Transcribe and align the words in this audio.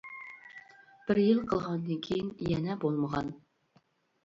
بىر 1.09 1.21
يىل 1.25 1.43
قىلغاندىن 1.51 2.01
كېيىن، 2.09 2.33
يەنە 2.55 2.81
بولمىغان. 2.87 3.33